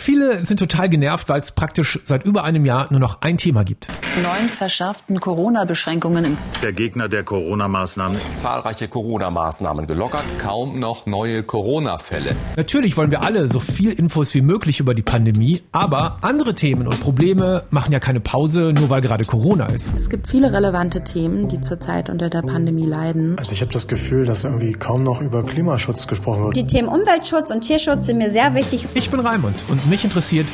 Viele 0.00 0.42
sind 0.42 0.56
total 0.56 0.88
genervt, 0.88 1.28
weil 1.28 1.42
es 1.42 1.50
praktisch 1.50 2.00
seit 2.04 2.24
über 2.24 2.42
einem 2.42 2.64
Jahr 2.64 2.86
nur 2.88 3.00
noch 3.00 3.20
ein 3.20 3.36
Thema 3.36 3.64
gibt. 3.64 3.88
Neun 4.22 4.48
verschärften 4.48 5.20
Corona-Beschränkungen. 5.20 6.38
Der 6.62 6.72
Gegner 6.72 7.10
der 7.10 7.22
Corona-Maßnahmen. 7.22 8.18
Zahlreiche 8.36 8.88
Corona-Maßnahmen 8.88 9.86
gelockert, 9.86 10.24
kaum 10.42 10.78
noch 10.78 11.04
neue 11.04 11.42
Corona-Fälle. 11.42 12.34
Natürlich 12.56 12.96
wollen 12.96 13.10
wir 13.10 13.22
alle 13.22 13.46
so 13.48 13.60
viel 13.60 13.92
Infos 13.92 14.32
wie 14.32 14.40
möglich 14.40 14.80
über 14.80 14.94
die 14.94 15.02
Pandemie, 15.02 15.60
aber 15.70 16.16
andere 16.22 16.54
Themen 16.54 16.86
und 16.86 16.98
Probleme 17.00 17.64
machen 17.68 17.92
ja 17.92 18.00
keine 18.00 18.20
Pause, 18.20 18.72
nur 18.74 18.88
weil 18.88 19.02
gerade 19.02 19.24
Corona 19.24 19.66
ist. 19.66 19.92
Es 19.98 20.08
gibt 20.08 20.28
viele 20.28 20.50
relevante 20.50 21.04
Themen, 21.04 21.46
die 21.48 21.60
zurzeit 21.60 22.08
unter 22.08 22.30
der 22.30 22.40
Pandemie 22.40 22.86
leiden. 22.86 23.36
Also 23.38 23.52
ich 23.52 23.60
habe 23.60 23.72
das 23.74 23.86
Gefühl, 23.86 24.24
dass 24.24 24.44
irgendwie 24.44 24.72
kaum 24.72 25.02
noch 25.02 25.20
über 25.20 25.44
Klimaschutz 25.44 26.06
gesprochen 26.06 26.44
wird. 26.44 26.56
Die 26.56 26.66
Themen 26.66 26.88
Umweltschutz 26.88 27.50
und 27.50 27.60
Tierschutz 27.60 28.06
sind 28.06 28.16
mir 28.16 28.30
sehr 28.30 28.54
wichtig. 28.54 28.86
Ich 28.94 29.10
bin 29.10 29.20
Raimund 29.20 29.56
und 29.68 29.89
mich 29.90 30.04
interessiert, 30.04 30.46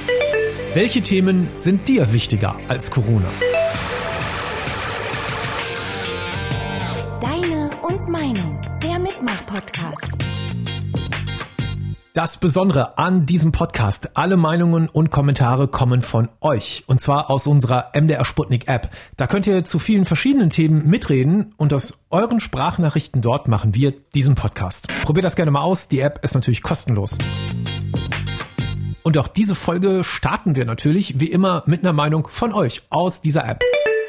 welche 0.73 1.03
Themen 1.03 1.49
sind 1.58 1.89
dir 1.89 2.13
wichtiger 2.13 2.57
als 2.68 2.90
Corona? 2.90 3.29
Deine 7.21 7.71
und 7.82 8.09
Meinung, 8.09 8.59
der 8.82 8.99
Mitmach-Podcast. 8.99 10.17
Das 12.14 12.39
Besondere 12.39 12.96
an 12.96 13.26
diesem 13.26 13.53
Podcast, 13.53 14.17
alle 14.17 14.39
Meinungen 14.39 14.89
und 14.89 15.11
Kommentare 15.11 15.68
kommen 15.68 16.00
von 16.00 16.31
euch. 16.40 16.84
Und 16.87 17.03
zwar 17.03 17.29
aus 17.29 17.46
unserer 17.46 17.90
MDR 17.95 18.25
Sputnik 18.25 18.68
App. 18.68 18.89
Da 19.18 19.26
könnt 19.26 19.46
ihr 19.46 19.64
zu 19.64 19.79
vielen 19.79 20.07
verschiedenen 20.07 20.48
Themen 20.48 20.87
mitreden 20.87 21.50
und 21.59 21.75
aus 21.75 21.98
euren 22.09 22.40
Sprachnachrichten 22.40 23.21
dort 23.21 23.48
machen 23.48 23.75
wir 23.75 23.93
diesen 24.14 24.34
Podcast. 24.34 24.89
Probiert 25.03 25.26
das 25.26 25.37
gerne 25.37 25.50
mal 25.50 25.61
aus. 25.61 25.89
Die 25.89 26.00
App 26.00 26.25
ist 26.25 26.34
natürlich 26.34 26.62
kostenlos. 26.62 27.18
Und 29.07 29.19
auch 29.19 29.29
diese 29.29 29.55
Folge 29.55 30.03
starten 30.03 30.57
wir 30.57 30.65
natürlich 30.65 31.21
wie 31.21 31.31
immer 31.31 31.63
mit 31.67 31.85
einer 31.85 31.93
Meinung 31.93 32.27
von 32.27 32.53
euch 32.53 32.83
aus 32.91 33.20
dieser 33.20 33.48
App. 33.48 33.63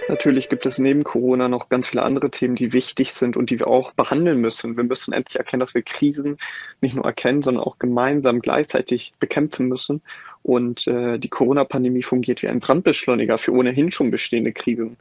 Natürlich 0.10 0.50
gibt 0.50 0.66
es 0.66 0.80
neben 0.80 1.04
Corona 1.04 1.48
noch 1.50 1.70
ganz 1.70 1.88
viele 1.88 2.02
andere 2.02 2.32
Themen, 2.32 2.56
die 2.56 2.74
wichtig 2.74 3.14
sind 3.14 3.38
und 3.38 3.52
die 3.52 3.60
wir 3.60 3.68
auch 3.68 3.92
behandeln 3.92 4.42
müssen. 4.42 4.76
Wir 4.76 4.84
müssen 4.84 5.14
endlich 5.14 5.36
erkennen, 5.36 5.60
dass 5.60 5.76
wir 5.76 5.84
Krisen 5.84 6.40
nicht 6.82 6.96
nur 6.96 7.06
erkennen, 7.06 7.44
sondern 7.44 7.64
auch 7.64 7.78
gemeinsam 7.78 8.40
gleichzeitig 8.40 9.14
bekämpfen 9.20 9.68
müssen. 9.68 10.02
Und 10.48 10.88
äh, 10.88 11.20
die 11.20 11.28
Corona-Pandemie 11.28 12.04
fungiert 12.04 12.42
wie 12.42 12.48
ein 12.48 12.62
Brandbeschleuniger 12.62 13.38
für 13.38 13.52
ohnehin 13.52 13.92
schon 13.92 14.12
bestehende 14.12 14.54
Krisen. 14.54 14.96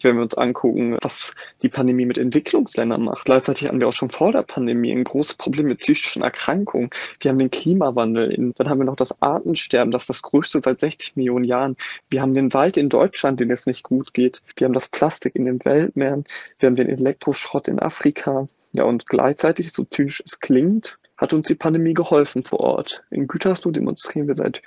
Wenn 0.00 0.14
wir 0.14 0.22
uns 0.22 0.34
angucken, 0.34 0.96
was 1.02 1.34
die 1.62 1.68
Pandemie 1.68 2.06
mit 2.06 2.18
Entwicklungsländern 2.18 3.02
macht. 3.02 3.24
Gleichzeitig 3.24 3.66
hatten 3.66 3.80
wir 3.80 3.88
auch 3.88 3.92
schon 3.92 4.10
vor 4.10 4.30
der 4.30 4.42
Pandemie 4.42 4.92
ein 4.92 5.02
großes 5.02 5.34
Problem 5.34 5.66
mit 5.66 5.80
psychischen 5.80 6.22
Erkrankungen. 6.22 6.90
Wir 7.18 7.32
haben 7.32 7.40
den 7.40 7.50
Klimawandel. 7.50 8.52
Dann 8.56 8.68
haben 8.68 8.78
wir 8.78 8.84
noch 8.84 8.94
das 8.94 9.20
Artensterben, 9.20 9.90
das 9.90 10.04
ist 10.04 10.10
das 10.10 10.22
größte 10.22 10.60
seit 10.60 10.78
60 10.78 11.16
Millionen 11.16 11.46
Jahren. 11.46 11.76
Wir 12.08 12.22
haben 12.22 12.34
den 12.34 12.54
Wald 12.54 12.76
in 12.76 12.88
Deutschland, 12.88 13.40
den 13.40 13.50
es 13.50 13.66
nicht 13.66 13.82
gut 13.82 14.14
geht. 14.14 14.40
Wir 14.56 14.66
haben 14.66 14.72
das 14.72 14.86
Plastik 14.86 15.34
in 15.34 15.46
den 15.46 15.64
Weltmeeren. 15.64 16.26
Wir 16.60 16.68
haben 16.68 16.76
den 16.76 16.88
Elektroschrott 16.88 17.66
in 17.66 17.80
Afrika. 17.80 18.46
Ja, 18.70 18.84
und 18.84 19.06
gleichzeitig, 19.06 19.72
so 19.72 19.82
zynisch 19.82 20.22
es 20.24 20.38
klingt, 20.38 21.00
hat 21.22 21.32
uns 21.32 21.46
die 21.46 21.54
Pandemie 21.54 21.94
geholfen 21.94 22.42
vor 22.42 22.60
Ort. 22.60 23.04
In 23.10 23.28
Gütersloh 23.28 23.70
demonstrieren 23.70 24.26
wir 24.26 24.34
seit 24.34 24.60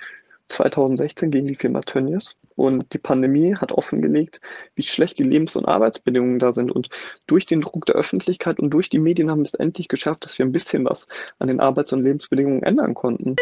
2016 0.48 1.30
gegen 1.30 1.46
die 1.46 1.54
Firma 1.54 1.80
Tönnies. 1.80 2.36
Und 2.54 2.92
die 2.94 2.98
Pandemie 2.98 3.54
hat 3.54 3.72
offengelegt, 3.72 4.40
wie 4.74 4.82
schlecht 4.82 5.18
die 5.18 5.24
Lebens- 5.24 5.56
und 5.56 5.66
Arbeitsbedingungen 5.66 6.38
da 6.38 6.52
sind. 6.52 6.72
Und 6.72 6.88
durch 7.26 7.44
den 7.44 7.60
Druck 7.60 7.84
der 7.86 7.96
Öffentlichkeit 7.96 8.58
und 8.58 8.70
durch 8.70 8.88
die 8.88 8.98
Medien 8.98 9.30
haben 9.30 9.40
wir 9.40 9.46
es 9.46 9.54
endlich 9.54 9.88
geschafft, 9.88 10.24
dass 10.24 10.38
wir 10.38 10.46
ein 10.46 10.52
bisschen 10.52 10.84
was 10.84 11.06
an 11.38 11.48
den 11.48 11.60
Arbeits- 11.60 11.92
und 11.92 12.02
Lebensbedingungen 12.02 12.62
ändern 12.62 12.94
konnten. 12.94 13.36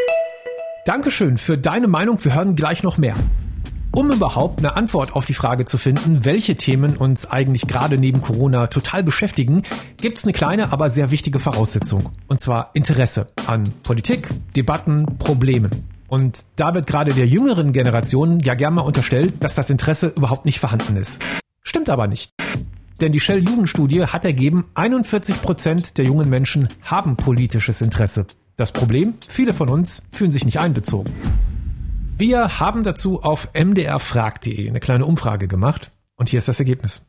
Dankeschön 0.84 1.38
für 1.38 1.56
deine 1.56 1.86
Meinung. 1.86 2.22
Wir 2.24 2.34
hören 2.34 2.56
gleich 2.56 2.82
noch 2.82 2.98
mehr. 2.98 3.14
Um 3.96 4.10
überhaupt 4.10 4.58
eine 4.58 4.74
Antwort 4.74 5.14
auf 5.14 5.24
die 5.24 5.34
Frage 5.34 5.66
zu 5.66 5.78
finden, 5.78 6.24
welche 6.24 6.56
Themen 6.56 6.96
uns 6.96 7.30
eigentlich 7.30 7.68
gerade 7.68 7.96
neben 7.96 8.20
Corona 8.20 8.66
total 8.66 9.04
beschäftigen, 9.04 9.62
gibt 9.98 10.18
es 10.18 10.24
eine 10.24 10.32
kleine, 10.32 10.72
aber 10.72 10.90
sehr 10.90 11.12
wichtige 11.12 11.38
Voraussetzung. 11.38 12.10
Und 12.26 12.40
zwar 12.40 12.70
Interesse 12.74 13.28
an 13.46 13.72
Politik, 13.84 14.28
Debatten, 14.56 15.06
Problemen. 15.20 15.93
Und 16.08 16.44
da 16.56 16.74
wird 16.74 16.86
gerade 16.86 17.14
der 17.14 17.26
jüngeren 17.26 17.72
Generation 17.72 18.40
ja 18.40 18.54
gern 18.54 18.74
mal 18.74 18.82
unterstellt, 18.82 19.42
dass 19.42 19.54
das 19.54 19.70
Interesse 19.70 20.12
überhaupt 20.16 20.44
nicht 20.44 20.60
vorhanden 20.60 20.96
ist. 20.96 21.22
Stimmt 21.62 21.88
aber 21.88 22.06
nicht. 22.06 22.30
Denn 23.00 23.12
die 23.12 23.20
Shell-Jugendstudie 23.20 24.04
hat 24.04 24.24
ergeben, 24.24 24.66
41 24.74 25.42
Prozent 25.42 25.98
der 25.98 26.04
jungen 26.04 26.28
Menschen 26.28 26.68
haben 26.82 27.16
politisches 27.16 27.80
Interesse. 27.80 28.26
Das 28.56 28.70
Problem, 28.70 29.14
viele 29.28 29.52
von 29.52 29.68
uns 29.68 30.02
fühlen 30.12 30.30
sich 30.30 30.44
nicht 30.44 30.60
einbezogen. 30.60 31.12
Wir 32.16 32.60
haben 32.60 32.84
dazu 32.84 33.20
auf 33.22 33.48
mdrfrag.de 33.54 34.68
eine 34.68 34.78
kleine 34.78 35.06
Umfrage 35.06 35.48
gemacht 35.48 35.90
und 36.14 36.28
hier 36.28 36.38
ist 36.38 36.46
das 36.46 36.60
Ergebnis. 36.60 37.02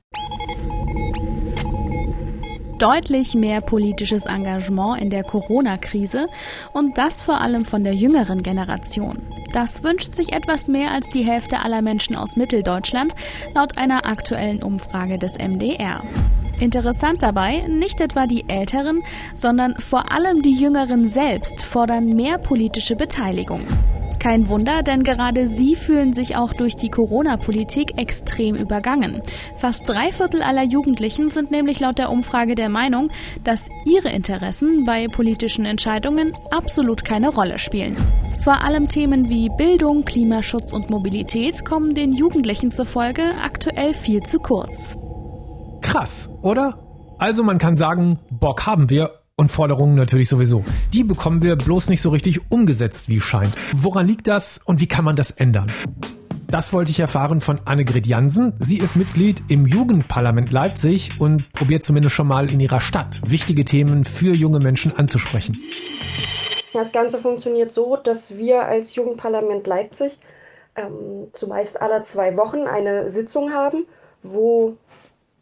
Deutlich 2.80 3.36
mehr 3.36 3.62
politisches 3.62 4.26
Engagement 4.26 5.02
in 5.02 5.10
der 5.10 5.24
Corona-Krise 5.24 6.28
und 6.74 6.98
das 6.98 7.22
vor 7.22 7.40
allem 7.40 7.64
von 7.64 7.84
der 7.84 7.94
jüngeren 7.94 8.44
Generation. 8.44 9.22
Das 9.54 9.84
wünscht 9.84 10.14
sich 10.14 10.34
etwas 10.34 10.68
mehr 10.68 10.92
als 10.92 11.10
die 11.10 11.24
Hälfte 11.24 11.60
aller 11.60 11.82
Menschen 11.82 12.18
aus 12.18 12.36
Mitteldeutschland, 12.36 13.16
laut 13.54 13.78
einer 13.78 14.06
aktuellen 14.06 14.62
Umfrage 14.62 15.18
des 15.18 15.38
MDR. 15.38 16.04
Interessant 16.60 17.24
dabei, 17.24 17.66
nicht 17.68 18.02
etwa 18.02 18.28
die 18.28 18.50
Älteren, 18.50 19.02
sondern 19.34 19.76
vor 19.76 20.12
allem 20.12 20.42
die 20.42 20.54
Jüngeren 20.54 21.08
selbst 21.08 21.64
fordern 21.64 22.08
mehr 22.08 22.38
politische 22.38 22.98
Beteiligung. 22.98 23.62
Kein 24.26 24.50
Wunder, 24.50 24.82
denn 24.82 25.04
gerade 25.04 25.48
sie 25.48 25.76
fühlen 25.76 26.12
sich 26.14 26.36
auch 26.36 26.52
durch 26.52 26.76
die 26.76 26.90
Corona-Politik 26.90 28.00
extrem 28.00 28.56
übergangen. 28.56 29.22
Fast 29.60 29.88
drei 29.88 30.12
Viertel 30.12 30.42
aller 30.42 30.64
Jugendlichen 30.64 31.30
sind 31.30 31.52
nämlich 31.52 31.80
laut 31.80 32.00
der 32.00 32.10
Umfrage 32.10 32.56
der 32.56 32.70
Meinung, 32.70 33.12
dass 33.44 33.70
ihre 33.86 34.10
Interessen 34.10 34.84
bei 34.84 35.08
politischen 35.10 35.66
Entscheidungen 35.66 36.34
absolut 36.50 37.06
keine 37.06 37.30
Rolle 37.30 37.60
spielen. 37.60 37.96
Vor 38.40 38.64
allem 38.64 38.88
Themen 38.88 39.30
wie 39.30 39.48
Bildung, 39.60 40.06
Klimaschutz 40.06 40.74
und 40.74 40.90
Mobilität 40.90 41.64
kommen 41.64 41.94
den 41.94 42.12
Jugendlichen 42.12 42.72
zufolge 42.72 43.22
aktuell 43.44 43.94
viel 43.94 44.24
zu 44.24 44.40
kurz. 44.40 44.98
Krass, 45.84 46.32
oder? 46.42 46.80
Also 47.20 47.44
man 47.44 47.60
kann 47.60 47.76
sagen, 47.76 48.18
Bock 48.32 48.66
haben 48.66 48.90
wir 48.90 49.12
und 49.38 49.52
Forderungen 49.52 49.96
natürlich 49.96 50.30
sowieso. 50.30 50.64
Die 50.94 51.04
bekommen 51.04 51.42
wir 51.42 51.58
bloß 51.58 51.90
nicht 51.90 52.02
so 52.02 52.10
richtig 52.10 52.40
umgesetzt, 52.50 53.10
wie 53.10 53.18
es 53.18 53.24
scheint. 53.24 53.54
Woran 53.76 54.08
liegt 54.08 54.28
das 54.28 54.62
und 54.64 54.80
wie 54.80 54.88
kann 54.88 55.04
man 55.04 55.16
das 55.16 55.32
ändern? 55.32 55.70
Das 56.48 56.72
wollte 56.72 56.92
ich 56.92 57.00
erfahren 57.00 57.42
von 57.42 57.60
Annegret 57.66 58.08
Jansen. 58.08 58.54
Sie 58.60 58.78
ist 58.78 58.96
Mitglied 58.96 59.44
im 59.50 59.66
Jugendparlament 59.66 60.52
Leipzig 60.52 61.20
und 61.20 61.52
probiert 61.52 61.84
zumindest 61.84 62.16
schon 62.16 62.28
mal 62.28 62.50
in 62.50 62.60
ihrer 62.60 62.80
Stadt 62.80 63.22
wichtige 63.26 63.66
Themen 63.66 64.06
für 64.06 64.34
junge 64.34 64.60
Menschen 64.60 64.96
anzusprechen. 64.96 65.58
Das 66.72 66.92
Ganze 66.92 67.18
funktioniert 67.18 67.72
so, 67.72 67.98
dass 67.98 68.38
wir 68.38 68.66
als 68.66 68.96
Jugendparlament 68.96 69.68
Leipzig 69.68 70.18
ähm, 70.76 71.28
zumeist 71.34 71.82
alle 71.82 72.04
zwei 72.04 72.38
Wochen 72.38 72.68
eine 72.68 73.10
Sitzung 73.10 73.52
haben, 73.52 73.86
wo 74.24 74.78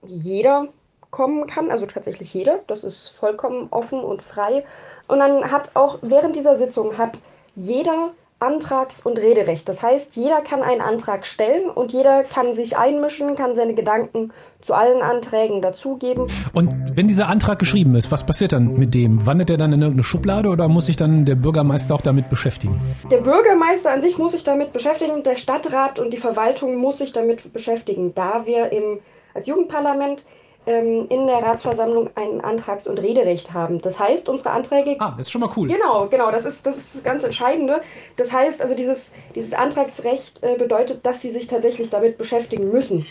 jeder 0.06 0.70
kommen 1.14 1.46
kann, 1.46 1.70
also 1.70 1.86
tatsächlich 1.86 2.34
jeder, 2.34 2.60
das 2.66 2.84
ist 2.84 3.08
vollkommen 3.08 3.68
offen 3.70 4.00
und 4.00 4.24
frei. 4.24 4.66
Und 5.08 5.20
dann 5.20 5.52
hat 5.52 5.76
auch 5.76 6.00
während 6.02 6.36
dieser 6.36 6.56
Sitzung 6.58 6.98
hat 6.98 7.20
jeder 7.56 8.14
Antrags- 8.40 9.00
und 9.06 9.20
Rederecht. 9.20 9.70
Das 9.70 9.84
heißt, 9.84 10.16
jeder 10.16 10.42
kann 10.42 10.64
einen 10.64 10.82
Antrag 10.82 11.28
stellen 11.28 11.70
und 11.70 11.94
jeder 11.94 12.24
kann 12.24 12.56
sich 12.56 12.78
einmischen, 12.78 13.36
kann 13.36 13.56
seine 13.56 13.76
Gedanken 13.76 14.34
zu 14.62 14.74
allen 14.74 15.04
Anträgen 15.04 15.62
dazugeben. 15.62 16.28
Und 16.52 16.74
wenn 16.96 17.08
dieser 17.08 17.30
Antrag 17.30 17.60
geschrieben 17.60 17.96
ist, 17.96 18.12
was 18.12 18.26
passiert 18.26 18.52
dann 18.52 18.74
mit 18.74 18.96
dem? 18.96 19.24
Wandert 19.28 19.52
er 19.52 19.58
dann 19.58 19.72
in 19.72 19.82
irgendeine 19.82 20.04
Schublade 20.04 20.50
oder 20.50 20.68
muss 20.68 20.88
sich 20.88 20.98
dann 20.98 21.26
der 21.26 21.36
Bürgermeister 21.36 21.94
auch 21.94 22.02
damit 22.02 22.32
beschäftigen? 22.32 22.82
Der 23.12 23.22
Bürgermeister 23.22 23.94
an 23.94 24.02
sich 24.02 24.18
muss 24.18 24.32
sich 24.32 24.44
damit 24.44 24.74
beschäftigen 24.74 25.12
und 25.12 25.28
der 25.28 25.38
Stadtrat 25.38 26.00
und 26.00 26.12
die 26.12 26.18
Verwaltung 26.18 26.76
muss 26.76 26.98
sich 26.98 27.14
damit 27.14 27.54
beschäftigen, 27.54 28.16
da 28.16 28.48
wir 28.48 28.72
im, 28.72 29.00
als 29.36 29.46
Jugendparlament 29.46 30.24
in 30.66 31.28
der 31.28 31.38
Ratsversammlung 31.38 32.10
ein 32.16 32.42
Antrags- 32.42 32.88
und 32.88 33.00
Rederecht 33.00 33.54
haben. 33.54 33.82
Das 33.82 34.00
heißt, 34.00 34.30
unsere 34.30 34.52
Anträge. 34.52 34.96
Ah, 35.00 35.14
das 35.18 35.28
ist 35.28 35.32
schon 35.32 35.42
mal 35.42 35.50
cool. 35.58 35.68
Genau, 35.68 36.08
genau, 36.08 36.32
das 36.32 36.46
ist 36.46 36.66
das, 36.66 36.78
ist 36.78 37.04
ganz 37.04 37.24
Entscheidende. 37.24 37.82
Das 38.16 38.32
heißt, 38.32 38.62
also 38.62 38.76
dieses, 38.76 39.14
dieses 39.36 39.54
Antragsrecht 39.54 40.42
äh, 40.44 40.56
bedeutet, 40.58 41.06
dass 41.06 41.22
sie 41.22 41.32
sich 41.32 41.48
tatsächlich 41.48 41.90
damit 41.90 42.18
beschäftigen 42.18 42.72
müssen. 42.72 43.06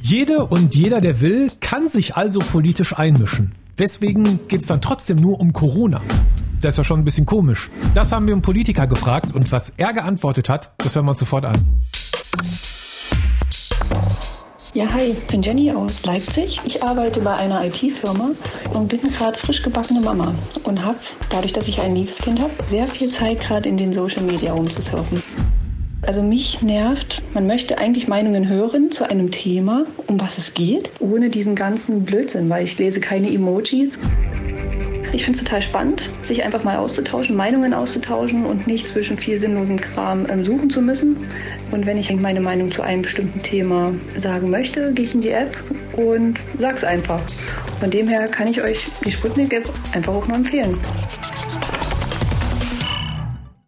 Jede 0.00 0.44
und 0.44 0.74
jeder, 0.74 1.00
der 1.00 1.20
will, 1.20 1.48
kann 1.60 1.88
sich 1.88 2.16
also 2.16 2.40
politisch 2.40 2.98
einmischen. 2.98 3.54
Deswegen 3.78 4.40
geht's 4.48 4.66
dann 4.66 4.80
trotzdem 4.80 5.16
nur 5.16 5.40
um 5.40 5.52
Corona. 5.52 6.00
Das 6.60 6.74
ist 6.74 6.78
ja 6.78 6.84
schon 6.84 7.00
ein 7.00 7.04
bisschen 7.04 7.26
komisch. 7.26 7.70
Das 7.94 8.12
haben 8.12 8.26
wir 8.26 8.34
einen 8.34 8.42
Politiker 8.42 8.86
gefragt 8.86 9.34
und 9.34 9.50
was 9.52 9.72
er 9.76 9.92
geantwortet 9.92 10.48
hat, 10.48 10.72
das 10.78 10.94
hören 10.94 11.06
wir 11.06 11.10
uns 11.10 11.18
sofort 11.18 11.44
an. 11.44 11.82
Ja, 14.74 14.90
hi, 14.90 15.02
ich 15.02 15.26
bin 15.26 15.42
Jenny 15.42 15.70
aus 15.70 16.02
Leipzig. 16.06 16.58
Ich 16.64 16.82
arbeite 16.82 17.20
bei 17.20 17.34
einer 17.34 17.62
IT-Firma 17.62 18.30
und 18.72 18.88
bin 18.88 19.00
gerade 19.12 19.36
frisch 19.36 19.62
gebackene 19.62 20.00
Mama 20.00 20.34
und 20.64 20.82
habe, 20.82 20.96
dadurch, 21.28 21.52
dass 21.52 21.68
ich 21.68 21.82
ein 21.82 21.94
liebes 21.94 22.22
Kind 22.22 22.40
habe, 22.40 22.52
sehr 22.64 22.88
viel 22.88 23.10
Zeit 23.10 23.40
gerade 23.40 23.68
in 23.68 23.76
den 23.76 23.92
Social 23.92 24.22
Media 24.22 24.50
rumzusurfen. 24.54 25.22
Also 26.06 26.22
mich 26.22 26.62
nervt, 26.62 27.22
man 27.34 27.46
möchte 27.46 27.76
eigentlich 27.76 28.08
Meinungen 28.08 28.48
hören 28.48 28.90
zu 28.90 29.06
einem 29.06 29.30
Thema, 29.30 29.84
um 30.06 30.18
was 30.18 30.38
es 30.38 30.54
geht, 30.54 30.90
ohne 31.00 31.28
diesen 31.28 31.54
ganzen 31.54 32.06
Blödsinn, 32.06 32.48
weil 32.48 32.64
ich 32.64 32.78
lese 32.78 33.00
keine 33.00 33.30
Emojis. 33.30 33.98
Ich 35.14 35.24
finde 35.24 35.38
es 35.38 35.44
total 35.44 35.60
spannend, 35.60 36.10
sich 36.22 36.42
einfach 36.42 36.64
mal 36.64 36.78
auszutauschen, 36.78 37.36
Meinungen 37.36 37.74
auszutauschen 37.74 38.46
und 38.46 38.66
nicht 38.66 38.88
zwischen 38.88 39.18
viel 39.18 39.38
sinnlosem 39.38 39.78
Kram 39.78 40.26
ähm, 40.30 40.42
suchen 40.42 40.70
zu 40.70 40.80
müssen. 40.80 41.28
Und 41.70 41.84
wenn 41.84 41.98
ich 41.98 42.10
meine 42.14 42.40
Meinung 42.40 42.72
zu 42.72 42.82
einem 42.82 43.02
bestimmten 43.02 43.42
Thema 43.42 43.92
sagen 44.16 44.48
möchte, 44.48 44.92
gehe 44.94 45.04
ich 45.04 45.14
in 45.14 45.20
die 45.20 45.30
App 45.30 45.56
und 45.92 46.38
sag's 46.56 46.82
einfach. 46.82 47.20
Von 47.78 47.90
dem 47.90 48.08
her 48.08 48.26
kann 48.26 48.48
ich 48.48 48.62
euch 48.62 48.86
die 49.04 49.12
Sputnik-App 49.12 49.70
einfach 49.92 50.14
auch 50.14 50.26
nur 50.26 50.36
empfehlen. 50.38 50.78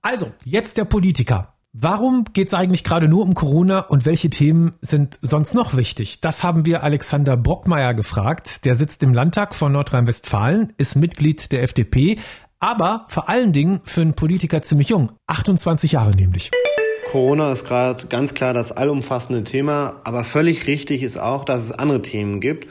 Also, 0.00 0.32
jetzt 0.44 0.78
der 0.78 0.84
Politiker. 0.84 1.53
Warum 1.76 2.22
geht 2.32 2.46
es 2.46 2.54
eigentlich 2.54 2.84
gerade 2.84 3.08
nur 3.08 3.24
um 3.24 3.34
Corona 3.34 3.80
und 3.80 4.06
welche 4.06 4.30
Themen 4.30 4.74
sind 4.80 5.18
sonst 5.22 5.54
noch 5.54 5.76
wichtig? 5.76 6.20
Das 6.20 6.44
haben 6.44 6.64
wir 6.66 6.84
Alexander 6.84 7.36
Brockmeier 7.36 7.94
gefragt. 7.94 8.64
Der 8.64 8.76
sitzt 8.76 9.02
im 9.02 9.12
Landtag 9.12 9.56
von 9.56 9.72
Nordrhein-Westfalen, 9.72 10.72
ist 10.76 10.94
Mitglied 10.94 11.50
der 11.50 11.64
FDP, 11.64 12.18
aber 12.60 13.06
vor 13.08 13.28
allen 13.28 13.52
Dingen 13.52 13.80
für 13.82 14.02
einen 14.02 14.14
Politiker 14.14 14.62
ziemlich 14.62 14.90
jung, 14.90 15.10
28 15.26 15.90
Jahre 15.90 16.12
nämlich. 16.12 16.52
Corona 17.10 17.50
ist 17.50 17.64
gerade 17.64 18.06
ganz 18.06 18.34
klar 18.34 18.54
das 18.54 18.70
allumfassende 18.70 19.42
Thema, 19.42 20.00
aber 20.04 20.22
völlig 20.22 20.68
richtig 20.68 21.02
ist 21.02 21.16
auch, 21.16 21.44
dass 21.44 21.60
es 21.60 21.72
andere 21.72 22.02
Themen 22.02 22.40
gibt 22.40 22.70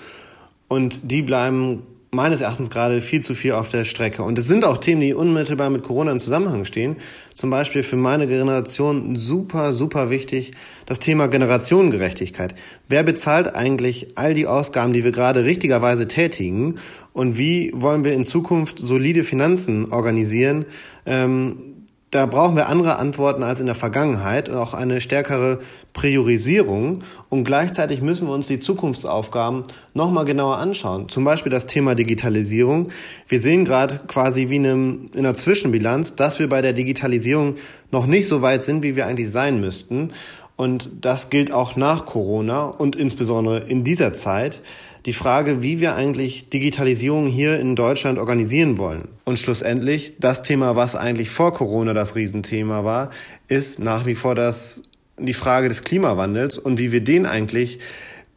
und 0.69 1.11
die 1.11 1.23
bleiben 1.23 1.83
meines 2.13 2.41
Erachtens 2.41 2.69
gerade 2.69 3.01
viel 3.01 3.21
zu 3.21 3.33
viel 3.35 3.53
auf 3.53 3.69
der 3.69 3.83
Strecke. 3.83 4.23
Und 4.23 4.37
es 4.37 4.47
sind 4.47 4.65
auch 4.65 4.77
Themen, 4.77 5.01
die 5.01 5.13
unmittelbar 5.13 5.69
mit 5.69 5.83
Corona 5.83 6.11
in 6.11 6.19
Zusammenhang 6.19 6.65
stehen. 6.65 6.97
Zum 7.33 7.49
Beispiel 7.49 7.83
für 7.83 7.95
meine 7.95 8.27
Generation 8.27 9.15
super, 9.15 9.73
super 9.73 10.09
wichtig 10.09 10.51
das 10.85 10.99
Thema 10.99 11.27
Generationengerechtigkeit. 11.27 12.55
Wer 12.87 13.03
bezahlt 13.03 13.55
eigentlich 13.55 14.09
all 14.15 14.33
die 14.33 14.47
Ausgaben, 14.47 14.93
die 14.93 15.03
wir 15.03 15.11
gerade 15.11 15.43
richtigerweise 15.43 16.07
tätigen? 16.07 16.75
Und 17.13 17.37
wie 17.37 17.71
wollen 17.75 18.03
wir 18.03 18.13
in 18.13 18.23
Zukunft 18.23 18.79
solide 18.79 19.23
Finanzen 19.23 19.91
organisieren? 19.91 20.65
Ähm, 21.05 21.72
da 22.13 22.27
brauchen 22.27 22.55
wir 22.55 22.69
andere 22.69 22.97
Antworten 22.97 23.41
als 23.41 23.59
in 23.59 23.65
der 23.65 23.73
Vergangenheit 23.73 24.47
und 24.47 24.55
auch 24.55 24.75
eine 24.75 25.01
stärkere 25.01 25.59
Priorisierung. 25.93 26.99
Und 27.29 27.43
gleichzeitig 27.43 28.03
müssen 28.03 28.27
wir 28.27 28.35
uns 28.35 28.45
die 28.45 28.59
Zukunftsaufgaben 28.59 29.63
nochmal 29.95 30.23
genauer 30.23 30.57
anschauen. 30.57 31.09
Zum 31.09 31.23
Beispiel 31.23 31.51
das 31.51 31.65
Thema 31.65 31.95
Digitalisierung. 31.95 32.89
Wir 33.27 33.41
sehen 33.41 33.65
gerade 33.65 33.99
quasi 34.07 34.49
wie 34.49 34.57
in, 34.57 35.09
einer 35.17 35.35
Zwischenbilanz, 35.35 36.15
dass 36.15 36.37
wir 36.37 36.47
bei 36.47 36.61
der 36.61 36.73
Digitalisierung 36.73 37.55
noch 37.89 38.05
nicht 38.05 38.27
so 38.27 38.43
weit 38.43 38.63
sind, 38.63 38.83
wie 38.83 38.95
wir 38.95 39.07
eigentlich 39.07 39.31
sein 39.31 39.59
müssten. 39.59 40.11
Und 40.55 40.91
das 41.01 41.31
gilt 41.31 41.51
auch 41.51 41.75
nach 41.75 42.05
Corona 42.05 42.65
und 42.65 42.95
insbesondere 42.95 43.61
in 43.61 43.83
dieser 43.83 44.13
Zeit 44.13 44.61
die 45.05 45.13
Frage, 45.13 45.61
wie 45.61 45.79
wir 45.79 45.95
eigentlich 45.95 46.49
Digitalisierung 46.49 47.27
hier 47.27 47.59
in 47.59 47.75
Deutschland 47.75 48.19
organisieren 48.19 48.77
wollen. 48.77 49.09
Und 49.25 49.37
schlussendlich, 49.37 50.13
das 50.19 50.43
Thema, 50.43 50.75
was 50.75 50.95
eigentlich 50.95 51.29
vor 51.29 51.53
Corona 51.53 51.93
das 51.93 52.15
Riesenthema 52.15 52.83
war, 52.83 53.11
ist 53.47 53.79
nach 53.79 54.05
wie 54.05 54.15
vor 54.15 54.33
das, 54.35 54.81
die 55.17 55.33
Frage 55.33 55.67
des 55.67 55.83
Klimawandels 55.83 56.57
und 56.57 56.79
wie 56.79 56.91
wir 56.91 57.03
den 57.03 57.25
eigentlich 57.25 57.79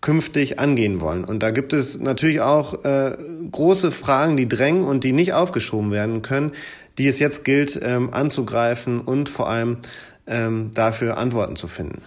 künftig 0.01 0.59
angehen 0.59 1.01
wollen. 1.01 1.25
Und 1.25 1.43
da 1.43 1.51
gibt 1.51 1.73
es 1.73 1.99
natürlich 1.99 2.41
auch 2.41 2.85
äh, 2.85 3.17
große 3.51 3.91
Fragen, 3.91 4.37
die 4.37 4.49
drängen 4.49 4.85
und 4.85 5.05
die 5.05 5.13
nicht 5.13 5.33
aufgeschoben 5.33 5.91
werden 5.91 6.23
können, 6.23 6.53
die 6.99 7.09
es 7.09 7.19
jetzt 7.19 7.45
gilt 7.45 7.79
ähm, 7.83 8.13
anzugreifen 8.13 9.01
und 9.01 9.29
vor 9.29 9.49
allem 9.49 9.79
ähm, 10.27 10.71
dafür 10.75 11.17
Antworten 11.17 11.57
zu 11.57 11.69
finden. 11.69 12.03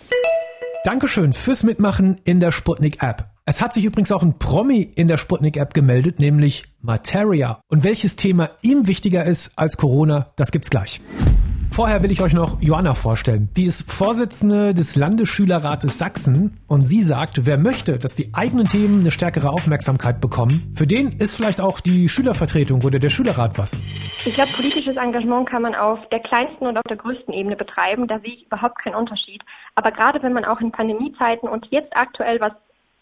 Dankeschön 0.83 1.33
fürs 1.33 1.63
Mitmachen 1.63 2.17
in 2.23 2.39
der 2.39 2.51
Sputnik 2.51 3.03
App. 3.03 3.28
Es 3.49 3.63
hat 3.63 3.73
sich 3.73 3.83
übrigens 3.83 4.11
auch 4.11 4.21
ein 4.21 4.37
Promi 4.37 4.83
in 4.95 5.07
der 5.07 5.17
Sputnik-App 5.17 5.73
gemeldet, 5.73 6.19
nämlich 6.19 6.65
Materia. 6.83 7.59
Und 7.67 7.83
welches 7.83 8.15
Thema 8.15 8.51
ihm 8.61 8.85
wichtiger 8.85 9.23
ist 9.23 9.57
als 9.57 9.75
Corona, 9.75 10.27
das 10.35 10.51
gibt's 10.51 10.69
gleich. 10.69 11.01
Vorher 11.71 12.03
will 12.03 12.11
ich 12.11 12.21
euch 12.21 12.33
noch 12.33 12.61
Joanna 12.61 12.93
vorstellen. 12.93 13.49
Die 13.57 13.63
ist 13.63 13.91
Vorsitzende 13.91 14.75
des 14.75 14.95
Landesschülerrates 14.95 15.97
Sachsen 15.97 16.59
und 16.67 16.81
sie 16.81 17.01
sagt, 17.01 17.47
wer 17.47 17.57
möchte, 17.57 17.97
dass 17.97 18.15
die 18.15 18.35
eigenen 18.35 18.67
Themen 18.67 18.99
eine 18.99 19.09
stärkere 19.09 19.49
Aufmerksamkeit 19.49 20.21
bekommen, 20.21 20.71
für 20.75 20.85
den 20.85 21.13
ist 21.13 21.35
vielleicht 21.35 21.59
auch 21.59 21.79
die 21.79 22.07
Schülervertretung 22.07 22.83
oder 22.83 22.99
der 22.99 23.09
Schülerrat 23.09 23.57
was. 23.57 23.81
Ich 24.25 24.35
glaube, 24.35 24.51
politisches 24.51 24.95
Engagement 24.95 25.49
kann 25.49 25.63
man 25.63 25.73
auf 25.73 25.97
der 26.11 26.19
kleinsten 26.19 26.67
und 26.67 26.77
auf 26.77 26.83
der 26.87 26.97
größten 26.97 27.33
Ebene 27.33 27.55
betreiben. 27.55 28.07
Da 28.07 28.19
sehe 28.19 28.35
ich 28.35 28.45
überhaupt 28.45 28.77
keinen 28.83 28.93
Unterschied. 28.93 29.41
Aber 29.73 29.91
gerade 29.91 30.21
wenn 30.21 30.33
man 30.33 30.45
auch 30.45 30.61
in 30.61 30.71
Pandemiezeiten 30.71 31.49
und 31.49 31.65
jetzt 31.71 31.95
aktuell 31.95 32.39
was 32.39 32.51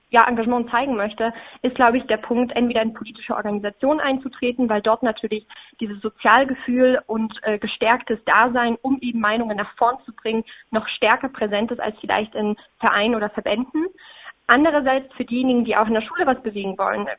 ja, 0.09 0.25
Engagement 0.27 0.69
zeigen 0.69 0.95
möchte, 0.95 1.33
ist, 1.61 1.75
glaube 1.75 1.97
ich, 1.97 2.05
der 2.05 2.17
Punkt, 2.17 2.55
entweder 2.55 2.81
in 2.81 2.93
politische 2.93 3.35
Organisationen 3.35 3.99
einzutreten, 3.99 4.69
weil 4.69 4.81
dort 4.81 5.03
natürlich 5.03 5.45
dieses 5.81 6.01
Sozialgefühl 6.01 7.01
und 7.07 7.33
äh, 7.43 7.59
gestärktes 7.59 8.23
Dasein, 8.25 8.77
um 8.81 8.99
eben 9.01 9.19
Meinungen 9.19 9.57
nach 9.57 9.75
vorn 9.77 9.97
zu 10.05 10.13
bringen, 10.13 10.45
noch 10.71 10.87
stärker 10.87 11.29
präsent 11.29 11.71
ist 11.71 11.79
als 11.79 11.97
vielleicht 11.99 12.35
in 12.35 12.55
Vereinen 12.79 13.15
oder 13.15 13.29
Verbänden. 13.29 13.85
Andererseits 14.49 15.13
für 15.15 15.25
diejenigen, 15.25 15.65
die 15.65 15.75
auch 15.75 15.87
in 15.87 15.93
der 15.93 16.01
Schule 16.01 16.25
was 16.25 16.41
bewegen 16.41 16.77
wollen, 16.77 17.09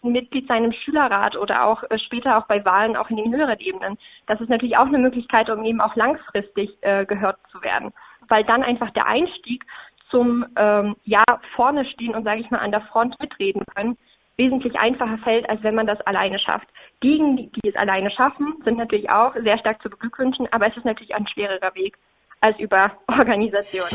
Mitglied 0.00 0.48
sein 0.48 0.64
im 0.64 0.72
Schülerrat 0.72 1.36
oder 1.36 1.66
auch 1.66 1.82
äh, 1.90 1.98
später 1.98 2.38
auch 2.38 2.46
bei 2.46 2.64
Wahlen 2.64 2.96
auch 2.96 3.10
in 3.10 3.16
den 3.16 3.34
höheren 3.34 3.58
Ebenen, 3.58 3.98
das 4.26 4.40
ist 4.40 4.48
natürlich 4.48 4.78
auch 4.78 4.86
eine 4.86 4.98
Möglichkeit, 4.98 5.50
um 5.50 5.64
eben 5.66 5.82
auch 5.82 5.96
langfristig 5.96 6.70
äh, 6.80 7.04
gehört 7.04 7.36
zu 7.52 7.62
werden, 7.62 7.92
weil 8.28 8.42
dann 8.44 8.62
einfach 8.62 8.90
der 8.90 9.06
Einstieg 9.06 9.66
zum 10.10 10.46
ähm, 10.56 10.96
ja 11.04 11.24
vorne 11.54 11.84
stehen 11.86 12.14
und 12.14 12.24
sage 12.24 12.40
ich 12.40 12.50
mal 12.50 12.58
an 12.58 12.70
der 12.70 12.82
Front 12.82 13.18
mitreden 13.20 13.62
können, 13.74 13.96
wesentlich 14.36 14.78
einfacher 14.78 15.18
fällt, 15.18 15.48
als 15.50 15.62
wenn 15.62 15.74
man 15.74 15.86
das 15.86 16.00
alleine 16.02 16.38
schafft. 16.38 16.68
Diejenigen, 17.02 17.36
die, 17.36 17.60
die 17.60 17.68
es 17.68 17.76
alleine 17.76 18.10
schaffen, 18.10 18.54
sind 18.64 18.78
natürlich 18.78 19.10
auch 19.10 19.34
sehr 19.34 19.58
stark 19.58 19.82
zu 19.82 19.90
beglückwünschen, 19.90 20.48
aber 20.52 20.68
es 20.68 20.76
ist 20.76 20.84
natürlich 20.84 21.14
ein 21.14 21.26
schwererer 21.26 21.74
Weg 21.74 21.96
als 22.40 22.58
über 22.58 22.92
Organisation. 23.08 23.88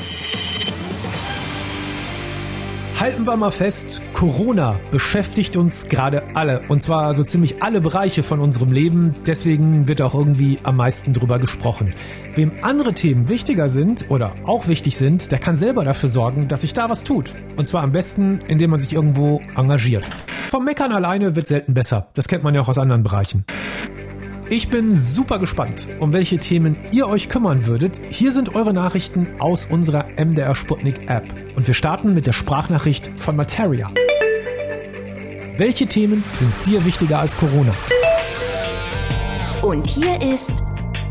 Halten 3.04 3.26
wir 3.26 3.36
mal 3.36 3.52
fest, 3.52 4.02
Corona 4.14 4.80
beschäftigt 4.90 5.58
uns 5.58 5.90
gerade 5.90 6.24
alle. 6.36 6.62
Und 6.70 6.82
zwar 6.82 7.14
so 7.16 7.22
ziemlich 7.22 7.62
alle 7.62 7.82
Bereiche 7.82 8.24
von 8.24 8.40
unserem 8.40 8.72
Leben. 8.72 9.14
Deswegen 9.28 9.90
wird 9.90 10.02
auch 10.02 10.16
irgendwie 10.16 10.58
am 10.64 10.78
meisten 10.78 11.12
drüber 11.12 11.38
gesprochen. 11.38 11.94
Wem 12.34 12.54
andere 12.62 12.94
Themen 12.94 13.28
wichtiger 13.28 13.68
sind 13.68 14.10
oder 14.10 14.36
auch 14.46 14.70
wichtig 14.70 14.96
sind, 14.96 15.34
der 15.34 15.40
kann 15.40 15.58
selber 15.58 15.84
dafür 15.84 16.08
sorgen, 16.08 16.48
dass 16.48 16.62
sich 16.62 16.74
da 16.74 16.90
was 16.90 17.04
tut. 17.04 17.36
Und 17.58 17.68
zwar 17.68 17.84
am 17.84 17.92
besten, 17.92 18.40
indem 18.48 18.72
man 18.72 18.80
sich 18.80 18.94
irgendwo 18.94 19.42
engagiert. 19.58 20.06
Vom 20.50 20.64
Meckern 20.64 20.94
alleine 20.94 21.36
wird 21.36 21.48
selten 21.48 21.74
besser. 21.74 22.08
Das 22.14 22.30
kennt 22.30 22.46
man 22.46 22.56
ja 22.56 22.62
auch 22.62 22.70
aus 22.70 22.78
anderen 22.78 23.04
Bereichen. 23.04 23.44
Ich 24.56 24.70
bin 24.70 24.96
super 24.96 25.40
gespannt, 25.40 25.90
um 26.00 26.14
welche 26.14 26.38
Themen 26.38 26.78
ihr 26.92 27.08
euch 27.08 27.28
kümmern 27.28 27.66
würdet. 27.66 28.00
Hier 28.12 28.32
sind 28.32 28.54
eure 28.54 28.72
Nachrichten 28.72 29.28
aus 29.40 29.66
unserer 29.66 30.06
MDR 30.16 30.54
Sputnik 30.54 31.10
App. 31.10 31.24
Und 31.56 31.66
wir 31.66 31.74
starten 31.74 32.14
mit 32.14 32.28
der 32.28 32.34
Sprachnachricht 32.34 33.10
von 33.16 33.36
Materia. 33.36 33.92
Welche 35.58 35.88
Themen 35.88 36.24
sind 36.36 36.54
dir 36.68 36.86
wichtiger 36.86 37.18
als 37.18 37.36
Corona? 37.36 37.72
Und 39.64 39.88
hier 39.88 40.22
ist 40.22 40.54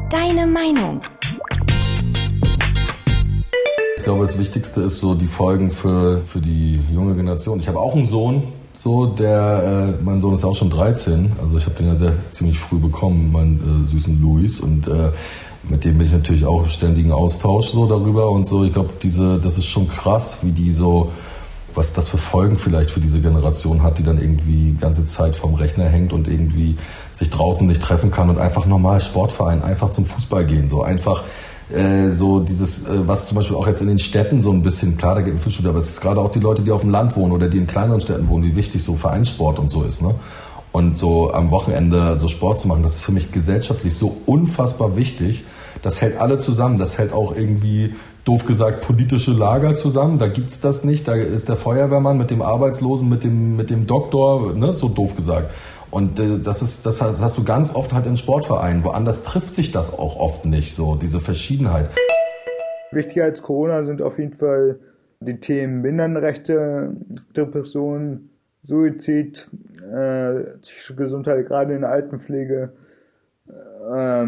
deine 0.08 0.46
Meinung. 0.46 1.02
Ich 3.96 4.04
glaube, 4.04 4.24
das 4.24 4.38
Wichtigste 4.38 4.82
ist 4.82 5.00
so 5.00 5.16
die 5.16 5.26
Folgen 5.26 5.72
für, 5.72 6.22
für 6.26 6.40
die 6.40 6.78
junge 6.92 7.16
Generation. 7.16 7.58
Ich 7.58 7.66
habe 7.66 7.80
auch 7.80 7.96
einen 7.96 8.06
Sohn, 8.06 8.52
so, 8.82 9.06
der, 9.06 9.94
äh, 10.00 10.02
mein 10.02 10.20
Sohn 10.20 10.34
ist 10.34 10.44
auch 10.44 10.56
schon 10.56 10.68
13, 10.68 11.32
also 11.40 11.56
ich 11.56 11.64
habe 11.66 11.76
den 11.76 11.86
ja 11.86 11.94
sehr 11.94 12.14
ziemlich 12.32 12.58
früh 12.58 12.78
bekommen, 12.78 13.30
meinen 13.30 13.84
äh, 13.84 13.86
süßen 13.86 14.20
Luis. 14.20 14.58
Und 14.58 14.88
äh, 14.88 15.12
mit 15.68 15.84
dem 15.84 15.98
bin 15.98 16.08
ich 16.08 16.12
natürlich 16.12 16.44
auch 16.44 16.64
im 16.64 16.68
ständigen 16.68 17.12
Austausch 17.12 17.70
so 17.70 17.86
darüber 17.86 18.30
und 18.30 18.46
so. 18.46 18.64
Ich 18.64 18.72
glaube, 18.72 18.90
diese, 19.00 19.38
das 19.38 19.56
ist 19.56 19.66
schon 19.66 19.88
krass, 19.88 20.38
wie 20.42 20.50
die 20.50 20.72
so, 20.72 21.12
was 21.74 21.92
das 21.92 22.08
für 22.08 22.18
Folgen 22.18 22.56
vielleicht 22.56 22.90
für 22.90 22.98
diese 22.98 23.20
Generation 23.20 23.84
hat, 23.84 23.98
die 23.98 24.02
dann 24.02 24.20
irgendwie 24.20 24.72
die 24.72 24.80
ganze 24.80 25.06
Zeit 25.06 25.36
vorm 25.36 25.54
Rechner 25.54 25.84
hängt 25.84 26.12
und 26.12 26.26
irgendwie 26.26 26.76
sich 27.12 27.30
draußen 27.30 27.64
nicht 27.64 27.82
treffen 27.82 28.10
kann 28.10 28.30
und 28.30 28.38
einfach 28.38 28.66
normal 28.66 29.00
Sportverein, 29.00 29.62
einfach 29.62 29.90
zum 29.90 30.06
Fußball 30.06 30.44
gehen, 30.44 30.68
so 30.68 30.82
einfach 30.82 31.22
äh, 31.70 32.10
so 32.10 32.40
dieses, 32.40 32.86
äh, 32.86 33.06
was 33.06 33.28
zum 33.28 33.36
Beispiel 33.36 33.56
auch 33.56 33.66
jetzt 33.66 33.80
in 33.80 33.88
den 33.88 33.98
Städten 33.98 34.42
so 34.42 34.50
ein 34.50 34.62
bisschen, 34.62 34.96
klar, 34.96 35.14
da 35.14 35.20
geht 35.20 35.34
ein 35.34 35.38
Fitnessstudio, 35.38 35.70
aber 35.70 35.78
es 35.80 35.90
ist 35.90 36.00
gerade 36.00 36.20
auch 36.20 36.30
die 36.30 36.40
Leute, 36.40 36.62
die 36.62 36.70
auf 36.70 36.82
dem 36.82 36.90
Land 36.90 37.16
wohnen 37.16 37.32
oder 37.32 37.48
die 37.48 37.58
in 37.58 37.66
kleineren 37.66 38.00
Städten 38.00 38.28
wohnen, 38.28 38.44
wie 38.44 38.56
wichtig 38.56 38.82
so 38.82 38.94
Vereinssport 38.94 39.58
und 39.58 39.70
so 39.70 39.82
ist, 39.82 40.02
ne? 40.02 40.14
Und 40.72 40.98
so 40.98 41.32
am 41.34 41.50
Wochenende 41.50 42.16
so 42.16 42.28
Sport 42.28 42.60
zu 42.60 42.68
machen, 42.68 42.82
das 42.82 42.96
ist 42.96 43.02
für 43.02 43.12
mich 43.12 43.30
gesellschaftlich 43.30 43.94
so 43.94 44.16
unfassbar 44.24 44.96
wichtig, 44.96 45.44
Das 45.82 46.00
hält 46.00 46.18
alle 46.20 46.38
zusammen. 46.38 46.78
Das 46.78 46.98
hält 46.98 47.12
auch 47.12 47.34
irgendwie 47.34 47.94
doof 48.24 48.46
gesagt, 48.46 48.82
politische 48.82 49.32
Lager 49.32 49.74
zusammen. 49.74 50.18
Da 50.18 50.28
gibt's 50.28 50.60
das 50.60 50.84
nicht. 50.84 51.08
Da 51.08 51.14
ist 51.14 51.48
der 51.48 51.56
Feuerwehrmann 51.56 52.18
mit 52.18 52.30
dem 52.30 52.42
Arbeitslosen, 52.42 53.08
mit 53.08 53.24
dem, 53.24 53.56
mit 53.56 53.70
dem 53.70 53.86
Doktor, 53.86 54.54
ne, 54.54 54.72
so 54.76 54.88
doof 54.88 55.16
gesagt. 55.16 55.50
Und 55.92 56.18
äh, 56.18 56.38
das 56.38 56.62
ist, 56.62 56.86
das 56.86 57.02
hast 57.02 57.36
du 57.36 57.44
ganz 57.44 57.72
oft 57.74 57.92
halt 57.92 58.06
in 58.06 58.16
Sportvereinen. 58.16 58.82
Woanders 58.82 59.22
trifft 59.22 59.54
sich 59.54 59.70
das 59.72 59.92
auch 59.92 60.16
oft 60.16 60.46
nicht, 60.46 60.74
so 60.74 60.96
diese 60.96 61.20
Verschiedenheit. 61.20 61.90
Wichtiger 62.90 63.24
als 63.24 63.42
Corona 63.42 63.84
sind 63.84 64.00
auf 64.00 64.18
jeden 64.18 64.32
Fall 64.32 64.80
die 65.20 65.38
Themen 65.38 65.82
Behindertenrechte, 65.82 66.96
Depression, 67.36 68.30
Suizid, 68.62 69.48
äh, 69.82 70.58
psychische 70.62 70.94
Gesundheit, 70.94 71.46
gerade 71.46 71.74
in 71.74 71.82
der 71.82 71.90
Altenpflege, 71.90 72.72
äh, 73.48 73.54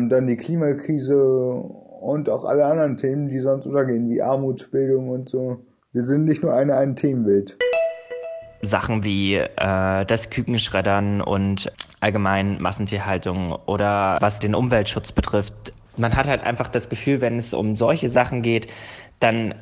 dann 0.09 0.27
die 0.27 0.37
Klimakrise 0.37 1.17
und 1.25 2.29
auch 2.29 2.45
alle 2.45 2.67
anderen 2.67 2.99
Themen, 2.99 3.29
die 3.29 3.41
sonst 3.41 3.65
untergehen, 3.65 4.11
wie 4.11 4.21
Armutsbildung 4.21 5.09
und 5.09 5.31
so. 5.31 5.61
Wir 5.93 6.03
sind 6.03 6.27
nicht 6.27 6.43
nur 6.43 6.53
eine, 6.53 6.77
ein 6.77 6.95
Themenbild. 6.95 7.57
Sachen 8.67 9.05
wie 9.05 9.37
äh, 9.37 10.05
das 10.05 10.31
Kükenschreddern 10.31 11.21
und 11.21 11.71
allgemein 12.01 12.61
Massentierhaltung 12.61 13.53
oder 13.67 14.19
was 14.21 14.39
den 14.41 14.55
Umweltschutz 14.55 15.13
betrifft. 15.13 15.73
Man 15.97 16.17
hat 16.17 16.27
halt 16.27 16.43
einfach 16.43 16.69
das 16.69 16.89
Gefühl, 16.89 17.21
wenn 17.21 17.39
es 17.39 17.55
um 17.55 17.77
solche 17.77 18.09
Sachen 18.09 18.43
geht, 18.43 18.67
dann 19.21 19.55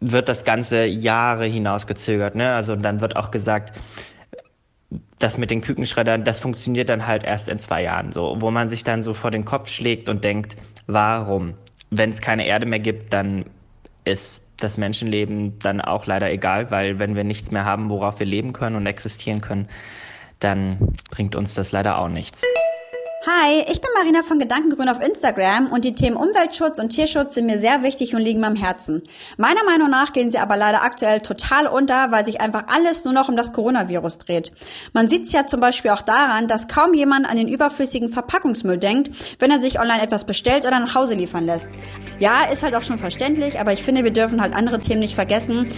wird 0.00 0.28
das 0.28 0.44
Ganze 0.44 0.84
Jahre 0.84 1.46
hinausgezögert. 1.46 2.34
Ne? 2.34 2.52
Also 2.52 2.76
dann 2.76 3.00
wird 3.00 3.16
auch 3.16 3.30
gesagt, 3.30 3.72
das 5.18 5.38
mit 5.38 5.50
den 5.50 5.60
Kükenschreddern, 5.60 6.24
das 6.24 6.40
funktioniert 6.40 6.88
dann 6.88 7.06
halt 7.06 7.24
erst 7.24 7.48
in 7.48 7.58
zwei 7.58 7.82
Jahren 7.82 8.12
so, 8.12 8.36
wo 8.40 8.50
man 8.50 8.68
sich 8.68 8.84
dann 8.84 9.02
so 9.02 9.14
vor 9.14 9.30
den 9.30 9.44
Kopf 9.44 9.68
schlägt 9.68 10.08
und 10.08 10.24
denkt, 10.24 10.56
warum? 10.86 11.54
wenn 11.96 12.10
es 12.10 12.20
keine 12.20 12.46
Erde 12.46 12.66
mehr 12.66 12.78
gibt, 12.78 13.12
dann 13.12 13.44
ist 14.04 14.43
das 14.58 14.76
Menschenleben 14.76 15.58
dann 15.58 15.80
auch 15.80 16.06
leider 16.06 16.30
egal, 16.30 16.70
weil 16.70 16.98
wenn 16.98 17.14
wir 17.14 17.24
nichts 17.24 17.50
mehr 17.50 17.64
haben, 17.64 17.90
worauf 17.90 18.18
wir 18.18 18.26
leben 18.26 18.52
können 18.52 18.76
und 18.76 18.86
existieren 18.86 19.40
können, 19.40 19.68
dann 20.40 20.94
bringt 21.10 21.34
uns 21.34 21.54
das 21.54 21.72
leider 21.72 21.98
auch 21.98 22.08
nichts. 22.08 22.42
Hi, 23.26 23.64
ich 23.72 23.80
bin 23.80 23.88
Marina 23.96 24.22
von 24.22 24.38
Gedankengrün 24.38 24.90
auf 24.90 25.00
Instagram 25.00 25.72
und 25.72 25.86
die 25.86 25.94
Themen 25.94 26.14
Umweltschutz 26.14 26.78
und 26.78 26.90
Tierschutz 26.90 27.32
sind 27.32 27.46
mir 27.46 27.58
sehr 27.58 27.82
wichtig 27.82 28.14
und 28.14 28.20
liegen 28.20 28.40
mir 28.40 28.48
am 28.48 28.54
Herzen. 28.54 29.02
Meiner 29.38 29.64
Meinung 29.64 29.88
nach 29.88 30.12
gehen 30.12 30.30
sie 30.30 30.36
aber 30.36 30.58
leider 30.58 30.82
aktuell 30.82 31.20
total 31.20 31.66
unter, 31.66 32.12
weil 32.12 32.26
sich 32.26 32.42
einfach 32.42 32.64
alles 32.66 33.02
nur 33.06 33.14
noch 33.14 33.30
um 33.30 33.36
das 33.36 33.54
Coronavirus 33.54 34.18
dreht. 34.18 34.52
Man 34.92 35.08
sieht 35.08 35.24
es 35.24 35.32
ja 35.32 35.46
zum 35.46 35.60
Beispiel 35.60 35.92
auch 35.92 36.02
daran, 36.02 36.48
dass 36.48 36.68
kaum 36.68 36.92
jemand 36.92 37.26
an 37.26 37.38
den 37.38 37.48
überflüssigen 37.48 38.10
Verpackungsmüll 38.10 38.76
denkt, 38.76 39.10
wenn 39.38 39.50
er 39.50 39.58
sich 39.58 39.80
online 39.80 40.02
etwas 40.02 40.24
bestellt 40.26 40.66
oder 40.66 40.78
nach 40.78 40.94
Hause 40.94 41.14
liefern 41.14 41.46
lässt. 41.46 41.68
Ja, 42.18 42.44
ist 42.52 42.62
halt 42.62 42.74
auch 42.74 42.82
schon 42.82 42.98
verständlich, 42.98 43.58
aber 43.58 43.72
ich 43.72 43.82
finde, 43.82 44.04
wir 44.04 44.12
dürfen 44.12 44.42
halt 44.42 44.52
andere 44.52 44.80
Themen 44.80 45.00
nicht 45.00 45.14
vergessen. 45.14 45.70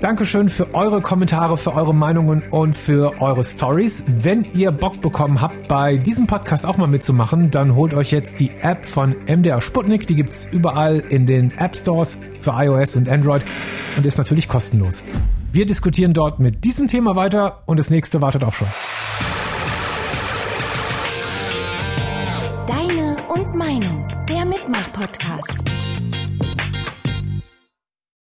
Dankeschön 0.00 0.50
für 0.50 0.74
eure 0.74 1.00
Kommentare, 1.00 1.56
für 1.56 1.74
eure 1.74 1.94
Meinungen 1.94 2.42
und 2.50 2.76
für 2.76 3.22
eure 3.22 3.42
Stories. 3.42 4.04
Wenn 4.06 4.44
ihr 4.52 4.70
Bock 4.70 5.00
bekommen 5.00 5.40
habt, 5.40 5.68
bei 5.68 5.96
diesem 5.96 6.26
Podcast 6.26 6.66
auch 6.66 6.76
mal 6.76 6.86
mitzumachen, 6.86 7.50
dann 7.50 7.74
holt 7.74 7.94
euch 7.94 8.10
jetzt 8.10 8.38
die 8.38 8.50
App 8.60 8.84
von 8.84 9.16
MDR 9.26 9.62
Sputnik. 9.62 10.06
Die 10.06 10.14
gibt's 10.14 10.46
überall 10.52 10.98
in 11.08 11.24
den 11.24 11.50
App 11.52 11.74
Stores 11.74 12.18
für 12.38 12.50
iOS 12.50 12.96
und 12.96 13.08
Android 13.08 13.42
und 13.96 14.04
ist 14.04 14.18
natürlich 14.18 14.48
kostenlos. 14.48 15.02
Wir 15.50 15.64
diskutieren 15.64 16.12
dort 16.12 16.40
mit 16.40 16.64
diesem 16.64 16.88
Thema 16.88 17.16
weiter 17.16 17.62
und 17.64 17.80
das 17.80 17.88
nächste 17.88 18.20
wartet 18.20 18.44
auch 18.44 18.52
schon. 18.52 18.68
Deine 22.66 23.16
und 23.30 23.54
Meinung, 23.54 24.06
der 24.28 24.44
Mitmach-Podcast. 24.44 25.64